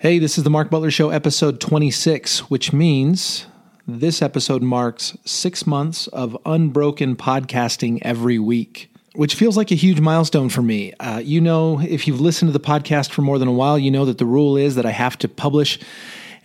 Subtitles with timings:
[0.00, 3.46] Hey, this is the Mark Butler Show, episode 26, which means
[3.84, 9.98] this episode marks six months of unbroken podcasting every week, which feels like a huge
[9.98, 10.92] milestone for me.
[11.00, 13.90] Uh, you know, if you've listened to the podcast for more than a while, you
[13.90, 15.80] know that the rule is that I have to publish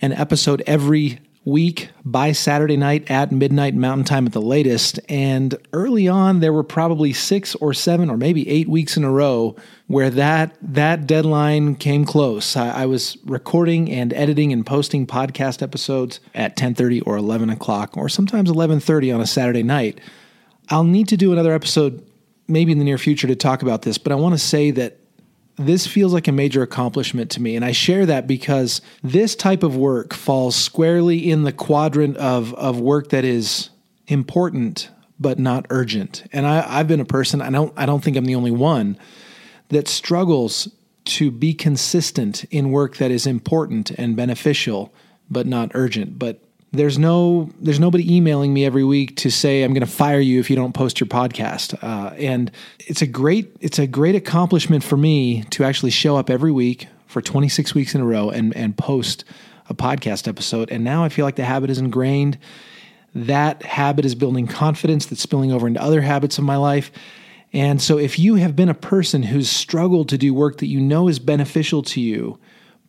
[0.02, 4.98] an episode every week by Saturday night at midnight Mountain Time at the latest.
[5.08, 9.10] And early on, there were probably six or seven or maybe eight weeks in a
[9.10, 12.56] row where that that deadline came close.
[12.56, 17.96] I, I was recording and editing and posting podcast episodes at 10:30 or 11 o'clock,
[17.96, 20.00] or sometimes 11:30 on a Saturday night.
[20.70, 22.06] I'll need to do another episode
[22.48, 24.98] maybe in the near future to talk about this, but I want to say that
[25.56, 27.56] this feels like a major accomplishment to me.
[27.56, 32.52] And I share that because this type of work falls squarely in the quadrant of,
[32.54, 33.70] of work that is
[34.06, 34.90] important
[35.20, 36.24] but not urgent.
[36.32, 38.98] And I, I've been a person, I don't I don't think I'm the only one,
[39.68, 40.68] that struggles
[41.04, 44.92] to be consistent in work that is important and beneficial
[45.30, 46.18] but not urgent.
[46.18, 46.43] But
[46.74, 50.40] there's no there's nobody emailing me every week to say I'm going to fire you
[50.40, 51.82] if you don't post your podcast.
[51.82, 52.50] Uh, and
[52.80, 56.88] it's a great it's a great accomplishment for me to actually show up every week
[57.06, 59.24] for 26 weeks in a row and and post
[59.68, 60.70] a podcast episode.
[60.70, 62.38] And now I feel like the habit is ingrained.
[63.14, 66.90] That habit is building confidence that's spilling over into other habits of my life.
[67.52, 70.80] And so if you have been a person who's struggled to do work that you
[70.80, 72.38] know is beneficial to you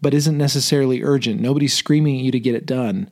[0.01, 3.09] but isn't necessarily urgent, nobody's screaming at you to get it done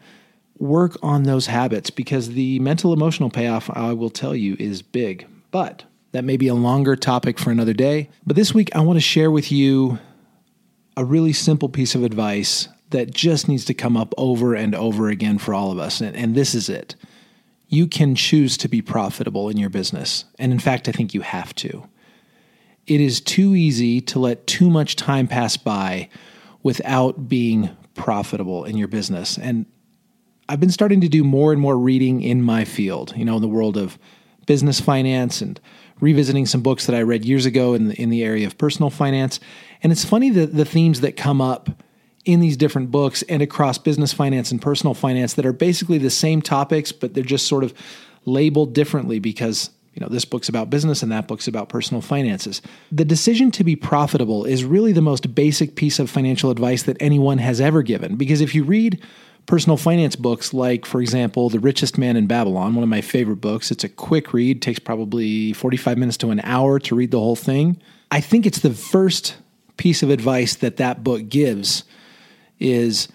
[0.63, 5.27] work on those habits because the mental emotional payoff, I will tell you, is big.
[5.51, 5.83] But
[6.13, 8.09] that may be a longer topic for another day.
[8.25, 9.99] But this week, I want to share with you
[10.95, 15.09] a really simple piece of advice that just needs to come up over and over
[15.09, 16.01] again for all of us.
[16.01, 16.95] And, and this is it
[17.73, 20.25] you can choose to be profitable in your business.
[20.37, 21.89] And in fact, I think you have to.
[22.85, 26.09] It is too easy to let too much time pass by
[26.61, 29.39] without being profitable in your business.
[29.39, 29.65] And
[30.49, 33.41] I've been starting to do more and more reading in my field, you know, in
[33.41, 33.97] the world of
[34.45, 35.59] business finance and
[35.99, 38.89] revisiting some books that I read years ago in the, in the area of personal
[38.89, 39.39] finance.
[39.81, 41.69] And it's funny that the themes that come up
[42.25, 46.09] in these different books and across business finance and personal finance that are basically the
[46.09, 47.73] same topics, but they're just sort of
[48.25, 52.61] labeled differently because you know this book's about business and that book's about personal finances.
[52.91, 56.97] The decision to be profitable is really the most basic piece of financial advice that
[56.99, 59.01] anyone has ever given because if you read
[59.45, 63.41] personal finance books like, for example, The Richest Man in Babylon, one of my favorite
[63.41, 63.71] books.
[63.71, 67.35] It's a quick read, takes probably 45 minutes to an hour to read the whole
[67.35, 67.81] thing.
[68.11, 69.35] I think it's the first
[69.77, 71.83] piece of advice that that book gives
[72.59, 73.07] is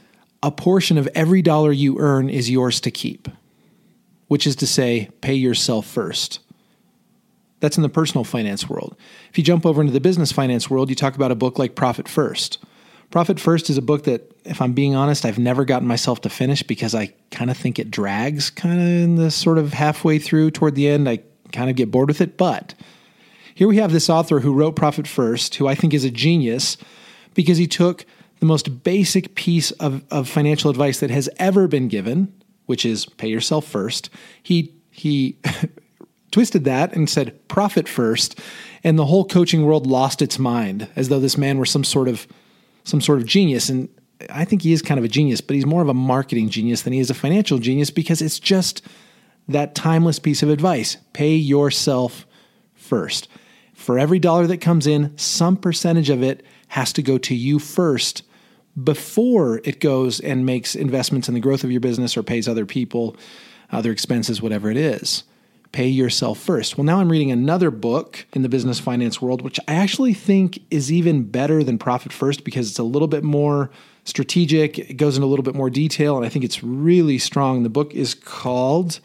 [0.42, 3.28] a portion of every dollar you earn is yours to keep,
[4.26, 6.40] which is to say, pay yourself first.
[7.60, 8.96] That's in the personal finance world.
[9.30, 11.74] If you jump over into the business finance world, you talk about a book like
[11.74, 12.58] Profit First.
[13.10, 16.28] Profit First is a book that, if I'm being honest, I've never gotten myself to
[16.28, 20.18] finish because I kind of think it drags kind of in the sort of halfway
[20.18, 21.08] through toward the end.
[21.08, 21.20] I
[21.52, 22.36] kind of get bored with it.
[22.36, 22.74] But
[23.54, 26.76] here we have this author who wrote Profit First, who I think is a genius
[27.34, 28.04] because he took
[28.40, 32.32] the most basic piece of, of financial advice that has ever been given,
[32.66, 34.10] which is pay yourself first.
[34.42, 35.38] He, he,
[36.30, 38.38] twisted that and said profit first
[38.84, 42.06] and the whole coaching world lost its mind as though this man were some sort
[42.06, 42.26] of
[42.88, 43.68] some sort of genius.
[43.68, 43.88] And
[44.30, 46.82] I think he is kind of a genius, but he's more of a marketing genius
[46.82, 48.82] than he is a financial genius because it's just
[49.46, 52.26] that timeless piece of advice pay yourself
[52.74, 53.28] first.
[53.74, 57.58] For every dollar that comes in, some percentage of it has to go to you
[57.58, 58.22] first
[58.82, 62.66] before it goes and makes investments in the growth of your business or pays other
[62.66, 63.16] people,
[63.70, 65.24] other expenses, whatever it is
[65.72, 66.76] pay yourself first.
[66.76, 70.60] Well, now I'm reading another book in the business finance world, which I actually think
[70.70, 73.70] is even better than Profit First because it's a little bit more
[74.04, 74.78] strategic.
[74.78, 77.62] It goes into a little bit more detail, and I think it's really strong.
[77.62, 79.00] The book is called,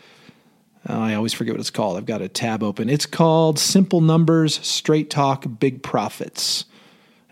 [0.88, 1.98] oh, I always forget what it's called.
[1.98, 2.90] I've got a tab open.
[2.90, 6.66] It's called Simple Numbers, Straight Talk, Big Profits.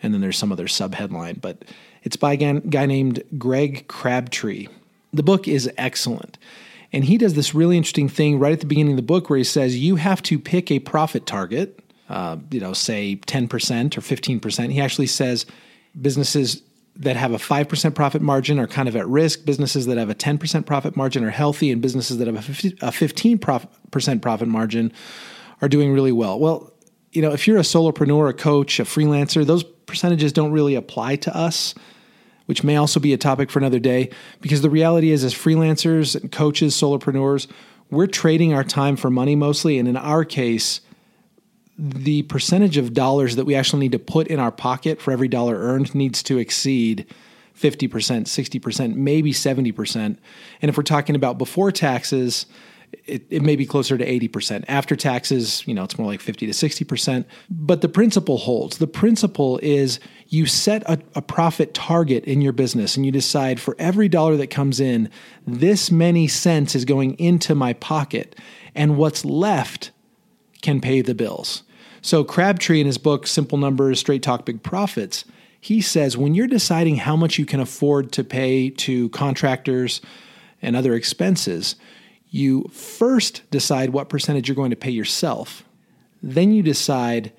[0.04, 1.64] And then there's some other subheadline, but
[2.04, 4.68] it's by a guy named Greg Crabtree.
[5.14, 6.38] The book is excellent.
[6.94, 9.38] And he does this really interesting thing right at the beginning of the book where
[9.38, 11.80] he says you have to pick a profit target,
[12.10, 14.72] uh, you know, say 10% or 15%.
[14.72, 15.46] He actually says
[16.00, 16.62] businesses
[16.98, 19.46] that have a 5% profit margin are kind of at risk.
[19.46, 24.22] Businesses that have a 10% profit margin are healthy, and businesses that have a 15%
[24.22, 24.92] profit margin
[25.62, 26.38] are doing really well.
[26.40, 26.74] Well,
[27.12, 31.16] you know, if you're a solopreneur, a coach, a freelancer, those percentages don't really apply
[31.18, 31.74] to us
[32.46, 34.10] which may also be a topic for another day,
[34.42, 37.48] because the reality is, as freelancers and coaches, solopreneurs,
[37.90, 39.78] we're trading our time for money mostly.
[39.78, 40.82] And in our case,
[41.78, 45.28] the percentage of dollars that we actually need to put in our pocket for every
[45.28, 47.06] dollar earned needs to exceed
[47.60, 49.96] 50%, 60%, maybe 70%.
[49.96, 50.18] And
[50.70, 52.46] if we're talking about before taxes,
[53.06, 54.66] it, it may be closer to 80%.
[54.68, 57.26] After taxes, you know, it's more like 50 to 60%.
[57.50, 58.78] But the principle holds.
[58.78, 63.60] The principle is you set a, a profit target in your business and you decide
[63.60, 65.10] for every dollar that comes in,
[65.46, 68.36] this many cents is going into my pocket.
[68.76, 69.92] And what's left
[70.62, 71.64] can pay the bills.
[72.02, 75.26] So Crabtree in his book, Simple Numbers, Straight Talk, Big Profits,
[75.60, 80.02] he says when you're deciding how much you can afford to pay to contractors
[80.62, 81.76] and other expenses,
[82.32, 85.64] you first decide what percentage you're going to pay yourself.
[86.24, 87.32] Then you decide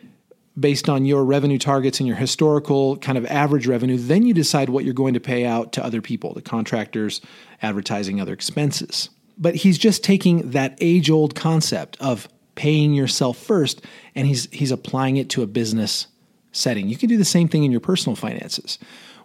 [0.58, 4.68] based on your revenue targets and your historical kind of average revenue, then you decide
[4.68, 7.22] what you're going to pay out to other people, the contractors,
[7.62, 9.08] advertising, other expenses.
[9.38, 13.80] But he's just taking that age old concept of paying yourself first
[14.14, 16.06] and he's he's applying it to a business
[16.52, 16.90] setting.
[16.90, 18.78] You can do the same thing in your personal finances.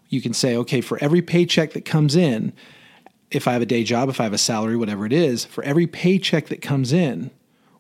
[0.08, 2.54] You can say, okay, for every paycheck that comes in,
[3.32, 5.64] if I have a day job, if I have a salary, whatever it is, for
[5.64, 7.32] every paycheck that comes in,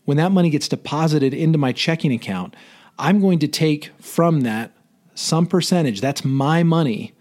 [0.05, 2.55] when that money gets deposited into my checking account,
[2.99, 4.71] I'm going to take from that
[5.15, 6.01] some percentage.
[6.01, 7.13] That's my money.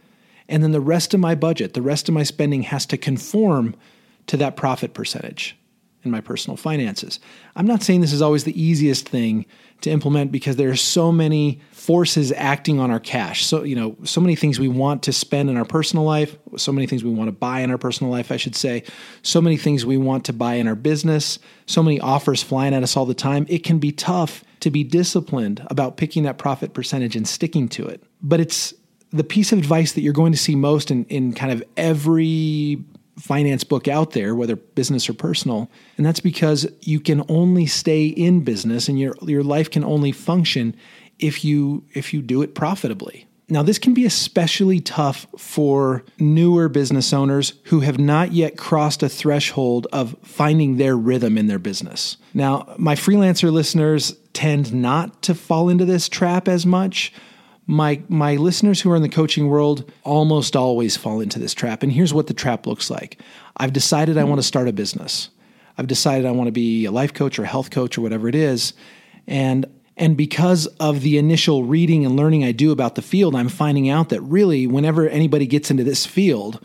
[0.48, 3.74] And then the rest of my budget, the rest of my spending has to conform
[4.28, 5.56] to that profit percentage
[6.06, 7.20] in my personal finances.
[7.54, 9.44] I'm not saying this is always the easiest thing
[9.82, 13.44] to implement because there are so many forces acting on our cash.
[13.44, 16.72] So, you know, so many things we want to spend in our personal life, so
[16.72, 18.84] many things we want to buy in our personal life, I should say,
[19.22, 22.82] so many things we want to buy in our business, so many offers flying at
[22.82, 23.46] us all the time.
[23.48, 27.86] It can be tough to be disciplined about picking that profit percentage and sticking to
[27.86, 28.02] it.
[28.22, 28.72] But it's
[29.10, 32.82] the piece of advice that you're going to see most in, in kind of every
[33.18, 35.70] finance book out there, whether business or personal.
[35.96, 40.12] And that's because you can only stay in business and your, your life can only
[40.12, 40.76] function
[41.18, 43.26] if you if you do it profitably.
[43.48, 49.04] Now, this can be especially tough for newer business owners who have not yet crossed
[49.04, 52.16] a threshold of finding their rhythm in their business.
[52.34, 57.12] Now, my freelancer listeners tend not to fall into this trap as much,
[57.66, 61.82] my my listeners who are in the coaching world almost always fall into this trap
[61.82, 63.20] and here's what the trap looks like.
[63.56, 65.30] I've decided i want to start a business.
[65.78, 68.28] I've decided i want to be a life coach or a health coach or whatever
[68.28, 68.72] it is
[69.26, 69.66] and
[69.96, 73.88] and because of the initial reading and learning i do about the field i'm finding
[73.88, 76.60] out that really whenever anybody gets into this field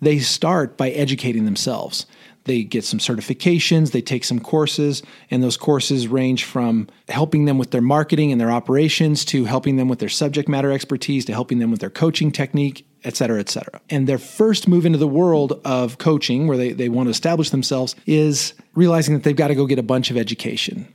[0.00, 2.06] they start by educating themselves
[2.44, 7.58] they get some certifications, they take some courses, and those courses range from helping them
[7.58, 11.32] with their marketing and their operations to helping them with their subject matter expertise to
[11.32, 13.80] helping them with their coaching technique, et cetera, et cetera.
[13.90, 17.50] And their first move into the world of coaching, where they, they want to establish
[17.50, 20.92] themselves, is realizing that they've got to go get a bunch of education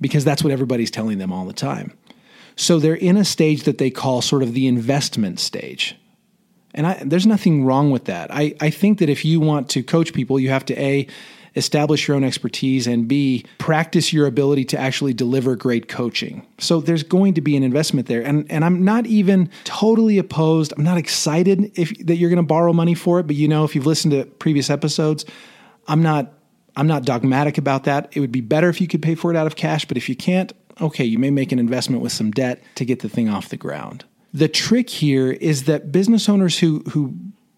[0.00, 1.92] because that's what everybody's telling them all the time.
[2.54, 5.96] So they're in a stage that they call sort of the investment stage.
[6.78, 8.32] And I, there's nothing wrong with that.
[8.32, 11.08] I, I think that if you want to coach people, you have to A,
[11.56, 16.46] establish your own expertise, and B, practice your ability to actually deliver great coaching.
[16.58, 18.22] So there's going to be an investment there.
[18.22, 20.72] And, and I'm not even totally opposed.
[20.76, 23.64] I'm not excited if that you're going to borrow money for it, but you know,
[23.64, 25.24] if you've listened to previous episodes,
[25.88, 26.32] I'm not
[26.76, 28.08] I'm not dogmatic about that.
[28.12, 30.08] It would be better if you could pay for it out of cash, but if
[30.08, 33.28] you can't, okay, you may make an investment with some debt to get the thing
[33.28, 34.04] off the ground.
[34.38, 37.12] The trick here is that business owners who who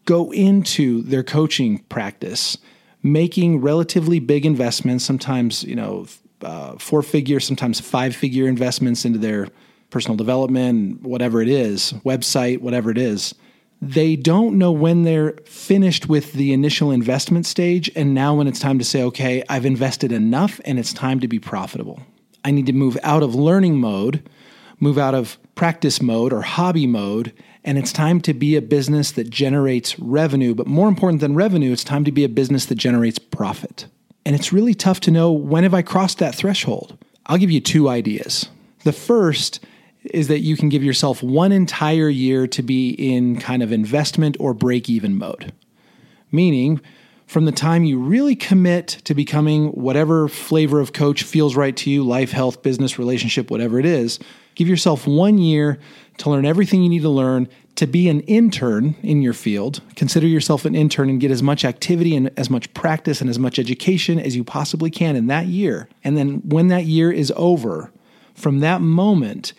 [0.07, 2.57] go into their coaching practice
[3.03, 6.07] making relatively big investments, sometimes you know
[6.41, 9.49] uh, four figure, sometimes five figure investments into their
[9.91, 13.35] personal development, whatever it is, website, whatever it is.
[13.83, 18.61] They don't know when they're finished with the initial investment stage, and now when it's
[18.61, 22.01] time to say, okay, I've invested enough and it's time to be profitable.
[22.43, 24.27] I need to move out of learning mode
[24.81, 27.33] move out of practice mode or hobby mode,
[27.65, 30.55] and it's time to be a business that generates revenue.
[30.55, 33.87] But more important than revenue, it's time to be a business that generates profit.
[34.25, 36.97] And it's really tough to know when have I crossed that threshold.
[37.27, 38.49] I'll give you two ideas.
[38.85, 39.61] The first
[40.05, 44.37] is that you can give yourself one entire year to be in kind of investment
[44.41, 45.53] or break even mode.
[46.33, 46.81] Meaning,
[47.27, 51.91] from the time you really commit to becoming whatever flavor of coach feels right to
[51.91, 54.19] you life, health, business, relationship, whatever it is
[54.55, 55.79] Give yourself one year
[56.19, 59.81] to learn everything you need to learn to be an intern in your field.
[59.97, 63.39] Consider yourself an intern and get as much activity and as much practice and as
[63.39, 65.89] much education as you possibly can in that year.
[66.05, 67.91] And then when that year is over,
[68.35, 69.53] from that moment,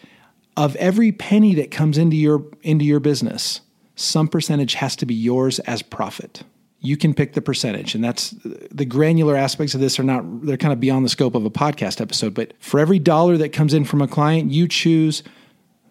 [0.57, 3.62] of every penny that comes into your into your business,
[3.95, 6.43] some percentage has to be yours as profit
[6.83, 8.31] you can pick the percentage and that's
[8.71, 11.50] the granular aspects of this are not they're kind of beyond the scope of a
[11.50, 15.23] podcast episode but for every dollar that comes in from a client you choose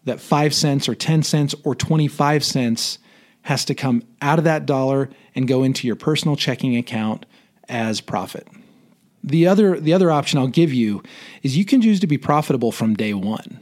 [0.05, 2.99] that 5 cents or 10 cents or 25 cents
[3.43, 7.27] has to come out of that dollar and go into your personal checking account
[7.69, 8.47] as profit.
[9.23, 11.03] The other the other option I'll give you
[11.43, 13.61] is you can choose to be profitable from day 1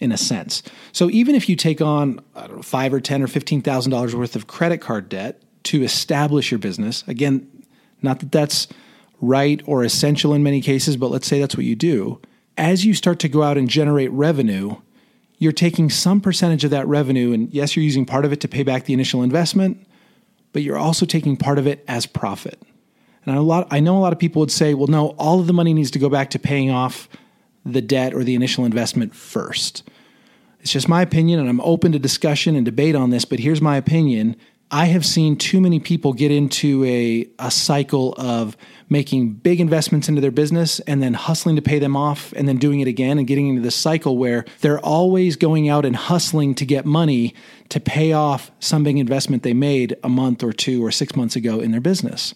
[0.00, 0.62] in a sense.
[0.92, 4.46] So even if you take on know, 5 or 10 or 15,000 dollars worth of
[4.46, 7.48] credit card debt to establish your business, again,
[8.02, 8.68] not that that's
[9.20, 12.20] right or essential in many cases, but let's say that's what you do.
[12.56, 14.76] As you start to go out and generate revenue,
[15.38, 18.48] you're taking some percentage of that revenue, and yes, you're using part of it to
[18.48, 19.86] pay back the initial investment,
[20.52, 22.60] but you're also taking part of it as profit.
[23.26, 25.46] And a lot, I know a lot of people would say, well, no, all of
[25.46, 27.08] the money needs to go back to paying off
[27.64, 29.82] the debt or the initial investment first.
[30.60, 33.60] It's just my opinion, and I'm open to discussion and debate on this, but here's
[33.60, 34.36] my opinion.
[34.70, 38.56] I have seen too many people get into a, a cycle of
[38.88, 42.56] making big investments into their business and then hustling to pay them off and then
[42.56, 46.52] doing it again and getting into this cycle where they're always going out and hustling
[46.56, 47.32] to get money
[47.68, 51.36] to pay off some big investment they made a month or two or six months
[51.36, 52.34] ago in their business.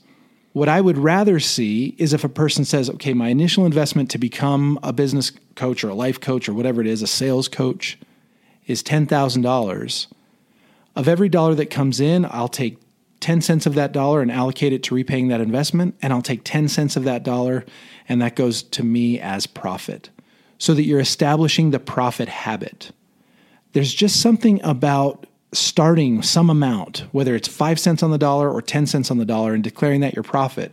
[0.53, 4.19] What I would rather see is if a person says, okay, my initial investment to
[4.19, 7.99] become a business coach or a life coach or whatever it is, a sales coach,
[8.67, 10.07] is $10,000
[10.97, 12.78] of every dollar that comes in, I'll take
[13.20, 15.94] 10 cents of that dollar and allocate it to repaying that investment.
[16.02, 17.64] And I'll take 10 cents of that dollar
[18.09, 20.11] and that goes to me as profit
[20.59, 22.92] so that you're establishing the profit habit.
[23.73, 28.61] There's just something about starting some amount, whether it's five cents on the dollar or
[28.62, 30.73] 10 cents on the dollar, and declaring that your profit.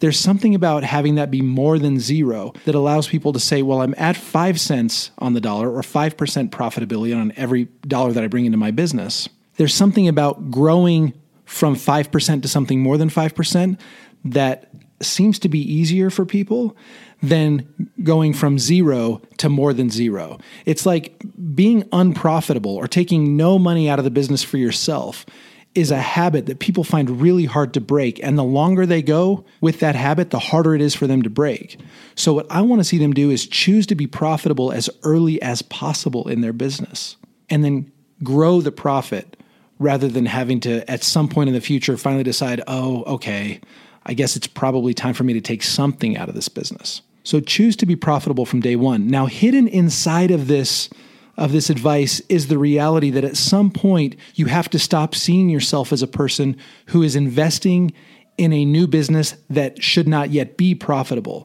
[0.00, 3.80] There's something about having that be more than zero that allows people to say, well,
[3.80, 8.28] I'm at five cents on the dollar or 5% profitability on every dollar that I
[8.28, 11.12] bring into my business there's something about growing
[11.44, 13.78] from 5% to something more than 5%
[14.24, 14.70] that
[15.00, 16.76] seems to be easier for people
[17.22, 20.38] than going from zero to more than zero.
[20.66, 21.22] It's like
[21.54, 25.26] being unprofitable or taking no money out of the business for yourself
[25.74, 28.22] is a habit that people find really hard to break.
[28.22, 31.30] And the longer they go with that habit, the harder it is for them to
[31.30, 31.80] break.
[32.14, 35.42] So, what I want to see them do is choose to be profitable as early
[35.42, 37.16] as possible in their business
[37.50, 37.90] and then
[38.22, 39.36] grow the profit
[39.78, 43.60] rather than having to, at some point in the future, finally decide, oh, okay,
[44.06, 47.02] I guess it's probably time for me to take something out of this business.
[47.22, 49.08] So choose to be profitable from day one.
[49.08, 50.90] Now, hidden inside of this
[51.36, 55.48] of this advice is the reality that at some point you have to stop seeing
[55.48, 57.92] yourself as a person who is investing
[58.38, 61.44] in a new business that should not yet be profitable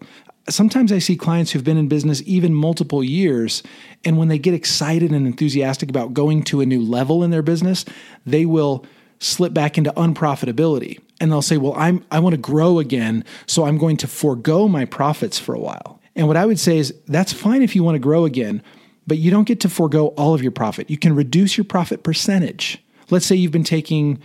[0.50, 3.64] sometimes I see clients who've been in business even multiple years,
[4.06, 7.42] and when they get excited and enthusiastic about going to a new level in their
[7.42, 7.86] business,
[8.26, 8.86] they will
[9.20, 11.00] slip back into unprofitability.
[11.22, 14.68] And they'll say, Well, I'm I want to grow again, so I'm going to forego
[14.68, 16.00] my profits for a while.
[16.16, 18.62] And what I would say is that's fine if you want to grow again,
[19.08, 20.90] but you don't get to forego all of your profit.
[20.90, 22.84] You can reduce your profit percentage.
[23.10, 24.20] Let's say you've been taking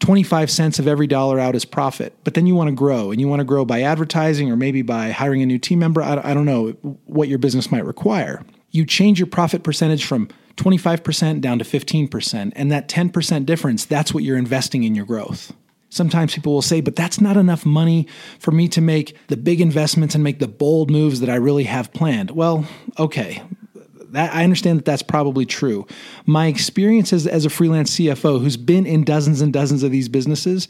[0.00, 3.20] 25 cents of every dollar out as profit, but then you want to grow and
[3.20, 6.02] you want to grow by advertising or maybe by hiring a new team member.
[6.02, 6.70] I, I don't know
[7.06, 8.42] what your business might require.
[8.70, 14.12] You change your profit percentage from 25% down to 15%, and that 10% difference, that's
[14.12, 15.52] what you're investing in your growth.
[15.88, 18.06] Sometimes people will say, but that's not enough money
[18.38, 21.64] for me to make the big investments and make the bold moves that I really
[21.64, 22.30] have planned.
[22.32, 22.66] Well,
[22.98, 23.42] okay,
[24.12, 25.86] that, I understand that that's probably true.
[26.26, 30.08] My experience as, as a freelance CFO who's been in dozens and dozens of these
[30.08, 30.68] businesses,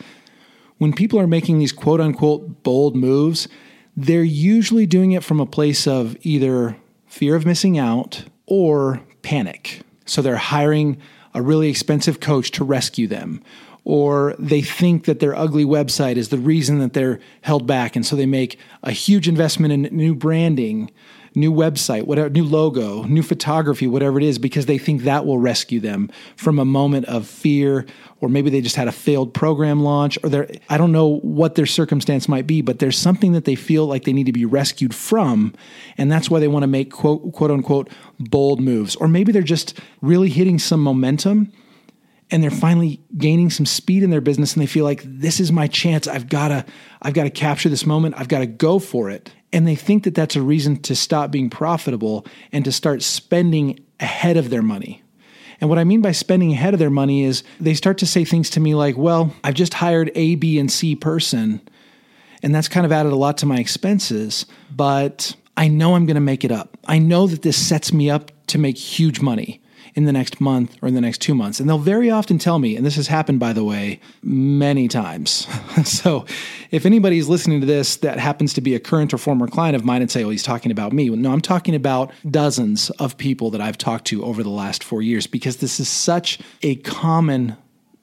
[0.78, 3.48] when people are making these quote unquote bold moves,
[3.96, 6.76] they're usually doing it from a place of either
[7.06, 9.82] fear of missing out or panic.
[10.06, 11.00] So they're hiring
[11.34, 13.42] a really expensive coach to rescue them.
[13.84, 17.96] Or they think that their ugly website is the reason that they're held back.
[17.96, 20.90] And so they make a huge investment in new branding
[21.38, 25.38] new website, whatever, new logo, new photography, whatever it is, because they think that will
[25.38, 27.86] rescue them from a moment of fear,
[28.20, 31.54] or maybe they just had a failed program launch, or they're, I don't know what
[31.54, 34.44] their circumstance might be, but there's something that they feel like they need to be
[34.44, 35.54] rescued from.
[35.96, 38.96] And that's why they want to make quote, quote unquote bold moves.
[38.96, 41.52] Or maybe they're just really hitting some momentum
[42.30, 45.50] and they're finally gaining some speed in their business and they feel like this is
[45.50, 46.64] my chance i've got to
[47.02, 50.04] i've got to capture this moment i've got to go for it and they think
[50.04, 54.62] that that's a reason to stop being profitable and to start spending ahead of their
[54.62, 55.02] money.
[55.60, 58.24] And what I mean by spending ahead of their money is they start to say
[58.24, 61.60] things to me like, well, I've just hired A, B, and C person,
[62.42, 66.14] and that's kind of added a lot to my expenses, but I know I'm going
[66.14, 66.78] to make it up.
[66.86, 69.60] I know that this sets me up to make huge money
[69.98, 71.58] in the next month or in the next two months.
[71.58, 75.48] And they'll very often tell me, and this has happened, by the way, many times.
[75.84, 76.24] so
[76.70, 79.84] if anybody's listening to this that happens to be a current or former client of
[79.84, 81.08] mine and say, well, he's talking about me.
[81.08, 85.02] No, I'm talking about dozens of people that I've talked to over the last four
[85.02, 87.56] years because this is such a common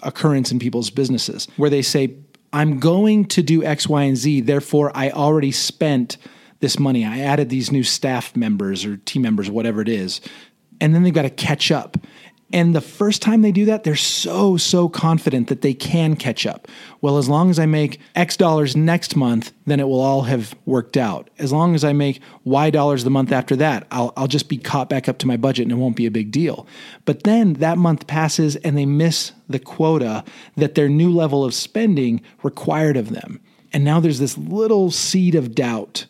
[0.04, 2.14] occurrence in people's businesses where they say,
[2.52, 4.42] I'm going to do X, Y, and Z.
[4.42, 6.18] Therefore, I already spent
[6.60, 7.06] this money.
[7.06, 10.20] I added these new staff members or team members, whatever it is.
[10.82, 11.98] And then they've got to catch up.
[12.54, 16.46] And the first time they do that, they're so, so confident that they can catch
[16.46, 16.68] up.
[17.02, 20.56] Well, as long as I make X dollars next month, then it will all have
[20.66, 21.30] worked out.
[21.40, 24.58] As long as I make Y dollars the month after that, I'll, I'll just be
[24.58, 26.68] caught back up to my budget and it won't be a big deal.
[27.04, 30.24] But then that month passes and they miss the quota
[30.56, 33.42] that their new level of spending required of them.
[33.74, 36.06] And now there's this little seed of doubt.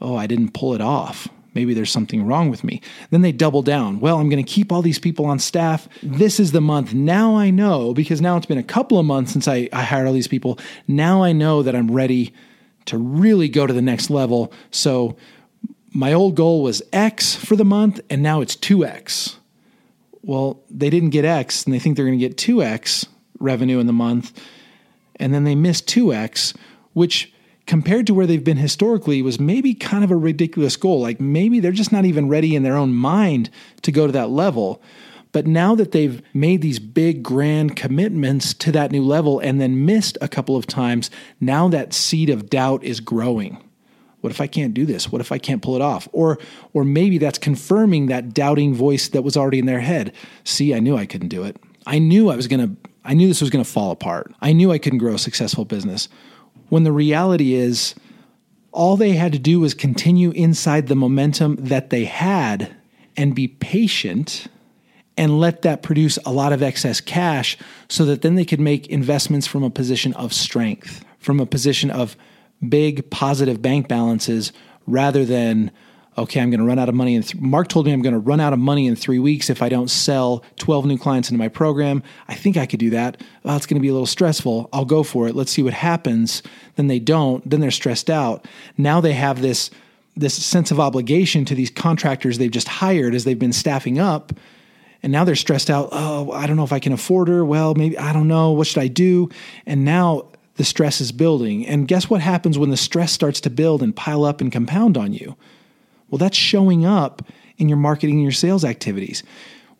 [0.00, 1.28] Oh, I didn't pull it off.
[1.54, 2.80] Maybe there's something wrong with me.
[3.10, 4.00] Then they double down.
[4.00, 5.88] Well, I'm going to keep all these people on staff.
[6.02, 6.94] This is the month.
[6.94, 10.06] Now I know, because now it's been a couple of months since I, I hired
[10.06, 10.58] all these people.
[10.88, 12.32] Now I know that I'm ready
[12.86, 14.52] to really go to the next level.
[14.70, 15.16] So
[15.92, 19.36] my old goal was X for the month, and now it's 2X.
[20.22, 23.06] Well, they didn't get X, and they think they're going to get 2X
[23.38, 24.38] revenue in the month,
[25.16, 26.56] and then they missed 2X,
[26.94, 27.33] which
[27.66, 31.00] compared to where they've been historically was maybe kind of a ridiculous goal.
[31.00, 33.50] Like maybe they're just not even ready in their own mind
[33.82, 34.82] to go to that level.
[35.32, 39.84] But now that they've made these big grand commitments to that new level and then
[39.84, 43.58] missed a couple of times, now that seed of doubt is growing.
[44.20, 45.10] What if I can't do this?
[45.10, 46.08] What if I can't pull it off?
[46.12, 46.38] Or
[46.72, 50.14] or maybe that's confirming that doubting voice that was already in their head.
[50.44, 51.56] See, I knew I couldn't do it.
[51.86, 54.32] I knew I was to I knew this was to fall apart.
[54.40, 56.08] I knew I couldn't grow a successful business
[56.68, 57.94] when the reality is
[58.72, 62.74] all they had to do was continue inside the momentum that they had
[63.16, 64.48] and be patient
[65.16, 67.56] and let that produce a lot of excess cash
[67.88, 71.90] so that then they could make investments from a position of strength, from a position
[71.90, 72.16] of
[72.68, 74.52] big positive bank balances
[74.86, 75.70] rather than
[76.16, 77.14] okay, I'm going to run out of money.
[77.14, 79.50] In th- Mark told me I'm going to run out of money in three weeks
[79.50, 82.02] if I don't sell 12 new clients into my program.
[82.28, 83.20] I think I could do that.
[83.42, 84.68] Well, it's going to be a little stressful.
[84.72, 85.34] I'll go for it.
[85.34, 86.42] Let's see what happens.
[86.76, 87.48] Then they don't.
[87.48, 88.46] Then they're stressed out.
[88.76, 89.70] Now they have this
[90.16, 94.32] this sense of obligation to these contractors they've just hired as they've been staffing up.
[95.02, 95.88] And now they're stressed out.
[95.90, 97.44] Oh, I don't know if I can afford her.
[97.44, 98.52] Well, maybe I don't know.
[98.52, 99.28] What should I do?
[99.66, 101.66] And now the stress is building.
[101.66, 104.96] And guess what happens when the stress starts to build and pile up and compound
[104.96, 105.36] on you?
[106.10, 107.22] Well, that's showing up
[107.56, 109.22] in your marketing and your sales activities.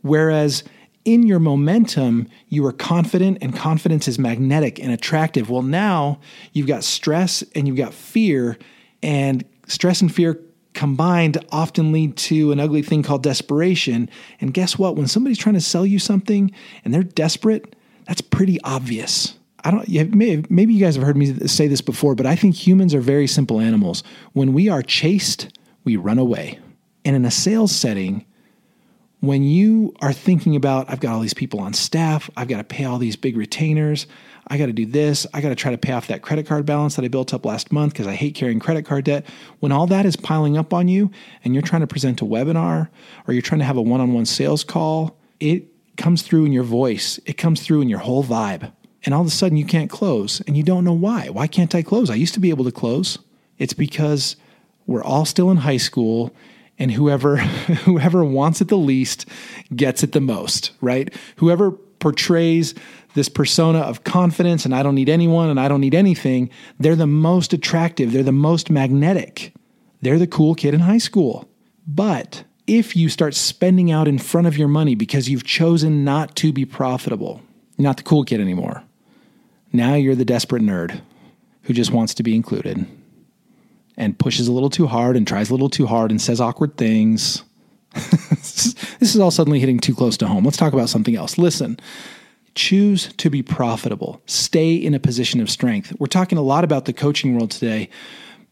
[0.02, 0.64] Whereas
[1.04, 5.50] in your momentum, you are confident and confidence is magnetic and attractive.
[5.50, 6.20] Well, now
[6.52, 8.58] you've got stress and you've got fear,
[9.02, 10.40] and stress and fear
[10.72, 14.08] combined often lead to an ugly thing called desperation.
[14.40, 14.96] And guess what?
[14.96, 16.50] When somebody's trying to sell you something
[16.84, 17.76] and they're desperate,
[18.08, 19.38] that's pretty obvious.
[19.62, 19.88] I don't.
[20.50, 23.26] Maybe you guys have heard me say this before, but I think humans are very
[23.26, 24.02] simple animals.
[24.32, 26.58] When we are chased, we run away.
[27.04, 28.24] And in a sales setting,
[29.20, 32.64] when you are thinking about, I've got all these people on staff, I've got to
[32.64, 34.06] pay all these big retainers,
[34.48, 36.66] I got to do this, I got to try to pay off that credit card
[36.66, 39.24] balance that I built up last month because I hate carrying credit card debt.
[39.60, 41.10] When all that is piling up on you
[41.42, 42.88] and you're trying to present a webinar
[43.26, 45.64] or you're trying to have a one on one sales call, it
[45.96, 48.70] comes through in your voice, it comes through in your whole vibe.
[49.04, 51.28] And all of a sudden you can't close and you don't know why.
[51.28, 52.10] Why can't I close?
[52.10, 53.18] I used to be able to close.
[53.58, 54.36] It's because
[54.86, 56.34] we're all still in high school
[56.78, 57.36] and whoever
[57.84, 59.26] whoever wants it the least
[59.74, 61.12] gets it the most, right?
[61.36, 62.74] Whoever portrays
[63.14, 66.96] this persona of confidence and I don't need anyone and I don't need anything, they're
[66.96, 69.52] the most attractive, they're the most magnetic.
[70.02, 71.48] They're the cool kid in high school.
[71.86, 76.34] But if you start spending out in front of your money because you've chosen not
[76.36, 77.40] to be profitable,
[77.76, 78.82] you're not the cool kid anymore.
[79.72, 81.00] Now you're the desperate nerd
[81.62, 82.86] who just wants to be included
[83.96, 86.76] and pushes a little too hard and tries a little too hard and says awkward
[86.76, 87.44] things.
[87.94, 90.44] this is all suddenly hitting too close to home.
[90.44, 91.38] Let's talk about something else.
[91.38, 91.78] Listen,
[92.54, 95.94] choose to be profitable, stay in a position of strength.
[95.98, 97.88] We're talking a lot about the coaching world today.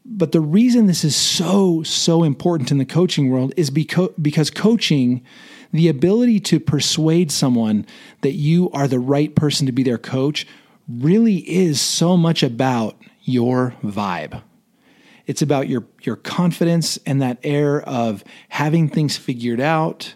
[0.04, 4.50] But the reason this is so, so important in the coaching world is because, because
[4.50, 5.24] coaching,
[5.72, 7.86] the ability to persuade someone
[8.22, 10.46] that you are the right person to be their coach,
[10.88, 14.42] really is so much about your vibe.
[15.26, 20.14] It's about your, your confidence and that air of having things figured out.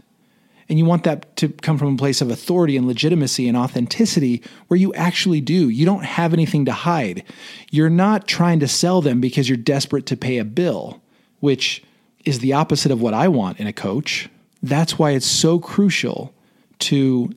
[0.69, 4.43] And you want that to come from a place of authority and legitimacy and authenticity
[4.67, 5.69] where you actually do.
[5.69, 7.23] You don't have anything to hide.
[7.71, 11.01] You're not trying to sell them because you're desperate to pay a bill,
[11.39, 11.85] which
[12.25, 14.29] is the opposite of what I want in a coach.
[14.61, 16.35] That's why it's so crucial
[16.81, 17.31] to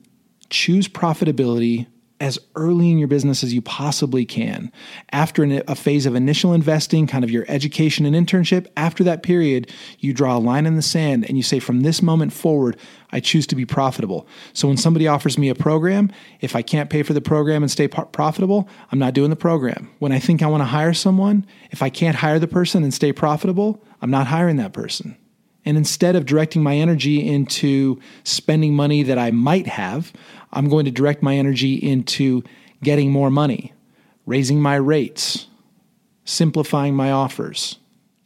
[0.48, 1.86] choose profitability
[2.20, 4.70] as early in your business as you possibly can.
[5.10, 9.22] After an, a phase of initial investing, kind of your education and internship, after that
[9.22, 12.76] period, you draw a line in the sand and you say, from this moment forward,
[13.10, 14.28] I choose to be profitable.
[14.52, 17.70] So when somebody offers me a program, if I can't pay for the program and
[17.70, 19.90] stay profitable, I'm not doing the program.
[19.98, 22.92] When I think I want to hire someone, if I can't hire the person and
[22.92, 25.16] stay profitable, I'm not hiring that person.
[25.64, 30.12] And instead of directing my energy into spending money that I might have,
[30.52, 32.42] I'm going to direct my energy into
[32.82, 33.72] getting more money,
[34.26, 35.46] raising my rates,
[36.24, 37.78] simplifying my offers,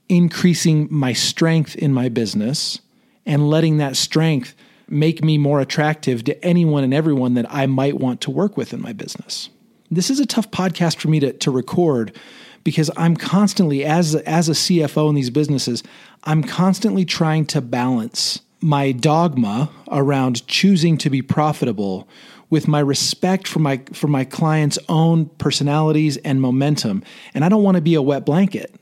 [0.09, 2.81] increasing my strength in my business,
[3.27, 4.55] and letting that strength
[4.89, 8.73] make me more attractive to anyone and everyone that I might want to work with
[8.73, 9.49] in my business.
[9.91, 12.15] This is a tough podcast for me to, to record
[12.65, 15.83] because I'm constantly, as, as a CFO in these businesses,
[16.25, 22.09] I'm constantly trying to balance my dogma around choosing to be profitable
[22.49, 27.03] with my respect for my for my clients' own personalities and momentum.
[27.35, 28.75] And I don't want to be a wet blanket.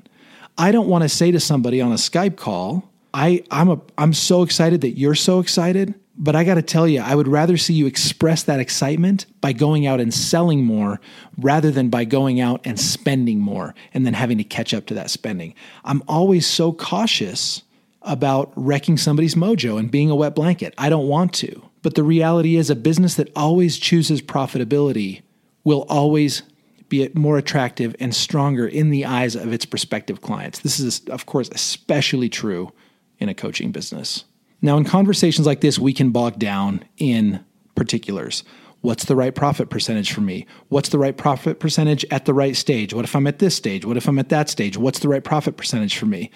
[0.58, 4.12] I don't want to say to somebody on a Skype call, I, I'm a I'm
[4.12, 5.94] so excited that you're so excited.
[6.14, 9.52] But I got to tell you, I would rather see you express that excitement by
[9.52, 11.00] going out and selling more
[11.38, 14.94] rather than by going out and spending more and then having to catch up to
[14.94, 15.54] that spending.
[15.84, 17.62] I'm always so cautious
[18.02, 20.74] about wrecking somebody's mojo and being a wet blanket.
[20.76, 21.62] I don't want to.
[21.82, 25.22] But the reality is, a business that always chooses profitability
[25.64, 26.42] will always
[26.88, 30.58] be more attractive and stronger in the eyes of its prospective clients.
[30.60, 32.72] This is, of course, especially true
[33.18, 34.24] in a coaching business.
[34.64, 37.44] Now, in conversations like this, we can bog down in
[37.74, 38.44] particulars.
[38.80, 40.46] What's the right profit percentage for me?
[40.68, 42.94] What's the right profit percentage at the right stage?
[42.94, 43.84] What if I'm at this stage?
[43.84, 44.76] What if I'm at that stage?
[44.76, 46.30] What's the right profit percentage for me?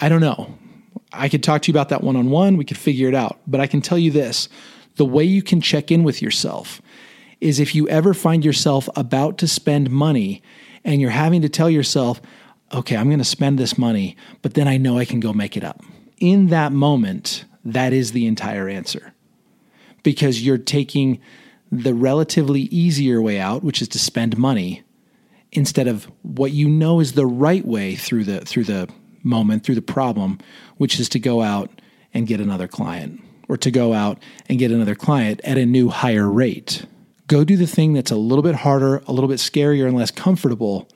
[0.00, 0.58] I don't know.
[1.12, 2.56] I could talk to you about that one on one.
[2.56, 3.38] We could figure it out.
[3.46, 4.48] But I can tell you this
[4.96, 6.82] the way you can check in with yourself
[7.40, 10.42] is if you ever find yourself about to spend money
[10.84, 12.20] and you're having to tell yourself,
[12.72, 15.56] okay, I'm going to spend this money, but then I know I can go make
[15.56, 15.82] it up
[16.22, 19.12] in that moment, that is the entire answer.
[20.04, 21.20] Because you're taking
[21.70, 24.82] the relatively easier way out, which is to spend money,
[25.50, 28.88] instead of what you know is the right way through the through the
[29.24, 30.38] moment, through the problem,
[30.76, 31.70] which is to go out
[32.14, 35.88] and get another client or to go out and get another client at a new
[35.88, 36.86] higher rate.
[37.26, 40.10] Go do the thing that's a little bit harder, a little bit scarier and less
[40.10, 40.88] comfortable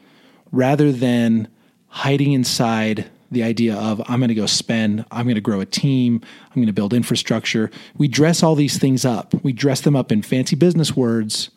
[0.52, 1.48] rather than
[1.88, 5.66] hiding inside the idea of I'm going to go spend, I'm going to grow a
[5.66, 7.70] team, I'm going to build infrastructure.
[7.96, 9.34] We dress all these things up.
[9.42, 11.50] We dress them up in fancy business words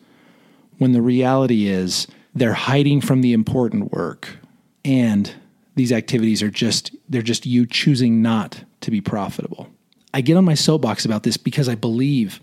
[0.78, 4.38] when the reality is they're hiding from the important work.
[4.84, 5.32] And
[5.74, 9.68] these activities are just they're just you choosing not to be profitable.
[10.12, 12.40] I get on my soapbox about this because I believe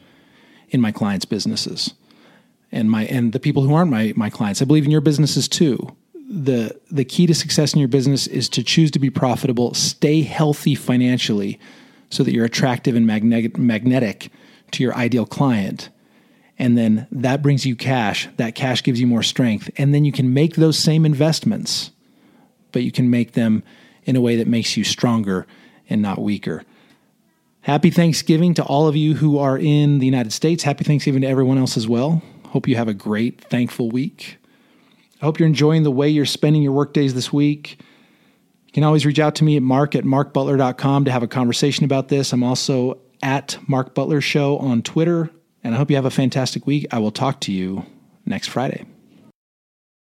[0.70, 1.94] in my clients' businesses
[2.72, 4.62] and my and the people who aren't my my clients.
[4.62, 5.96] I believe in your businesses too
[6.28, 10.22] the the key to success in your business is to choose to be profitable, stay
[10.22, 11.60] healthy financially
[12.10, 14.30] so that you're attractive and magnetic magnetic
[14.72, 15.90] to your ideal client.
[16.60, 18.28] And then that brings you cash.
[18.38, 19.70] That cash gives you more strength.
[19.78, 21.92] And then you can make those same investments,
[22.72, 23.64] but you can make them
[24.06, 25.46] in a way that makes you stronger
[25.90, 26.64] and not weaker.
[27.62, 30.64] Happy Thanksgiving to all of you who are in the United States.
[30.64, 32.24] Happy Thanksgiving to everyone else as well.
[32.48, 34.38] Hope you have a great, thankful week.
[35.22, 37.80] I hope you're enjoying the way you're spending your work days this week.
[38.68, 41.86] You can always reach out to me at mark at markbutler.com to have a conversation
[41.86, 42.34] about this.
[42.34, 45.32] I'm also at Mark Butler Show on Twitter.
[45.64, 46.86] And I hope you have a fantastic week.
[46.92, 47.86] I will talk to you
[48.26, 48.86] next Friday.